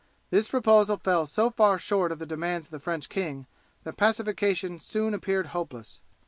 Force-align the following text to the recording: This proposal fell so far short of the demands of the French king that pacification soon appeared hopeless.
This 0.31 0.49
proposal 0.49 0.97
fell 0.97 1.27
so 1.27 1.51
far 1.51 1.77
short 1.77 2.11
of 2.11 2.17
the 2.17 2.25
demands 2.25 2.65
of 2.65 2.71
the 2.71 2.79
French 2.79 3.07
king 3.07 3.45
that 3.83 3.97
pacification 3.97 4.79
soon 4.79 5.13
appeared 5.13 5.45
hopeless. 5.53 6.01